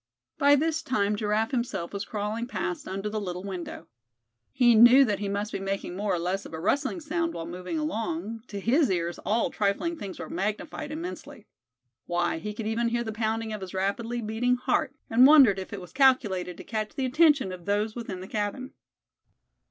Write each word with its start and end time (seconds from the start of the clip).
By 0.39 0.55
this 0.55 0.81
time 0.81 1.15
Giraffe 1.15 1.51
himself 1.51 1.93
was 1.93 2.05
crawling 2.05 2.47
past 2.47 2.87
under 2.87 3.07
the 3.07 3.21
little 3.21 3.43
window. 3.43 3.87
He 4.51 4.73
knew 4.73 5.05
that 5.05 5.19
he 5.19 5.29
must 5.29 5.51
be 5.51 5.59
making 5.59 5.95
more 5.95 6.15
or 6.15 6.17
less 6.17 6.43
of 6.43 6.55
a 6.55 6.59
rustling 6.59 6.99
sound 6.99 7.35
while 7.35 7.45
moving 7.45 7.77
along; 7.77 8.41
to 8.47 8.59
his 8.59 8.89
ears 8.89 9.19
all 9.19 9.51
trifling 9.51 9.95
things 9.95 10.17
were 10.17 10.27
magnified 10.27 10.91
immensely; 10.91 11.45
why, 12.07 12.39
he 12.39 12.51
could 12.55 12.65
even 12.65 12.87
hear 12.87 13.03
the 13.03 13.11
pounding 13.13 13.53
of 13.53 13.61
his 13.61 13.75
rapidly 13.75 14.23
beating 14.23 14.55
heart, 14.55 14.95
and 15.07 15.27
wondered 15.27 15.59
if 15.59 15.71
it 15.71 15.79
was 15.79 15.93
calculated 15.93 16.57
to 16.57 16.63
catch 16.63 16.95
the 16.95 17.05
attention 17.05 17.51
of 17.51 17.65
those 17.65 17.95
within 17.95 18.21
the 18.21 18.27
cabin. 18.27 18.73